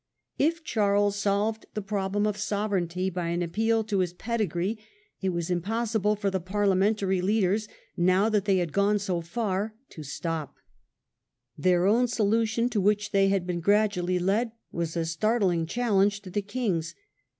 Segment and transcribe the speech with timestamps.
[0.39, 4.79] If Charles solved the problem of sovereignty by an appeal to his pedigree
[5.21, 9.31] it was impossible for the Parlia mentary leaders, now that they had gone so Parliamentary
[9.31, 10.55] far, to stop.
[11.55, 16.21] Their own solution, to which ^*^"'*^^" they had been gradually led, was a startling challenge
[16.21, 16.95] to the king's.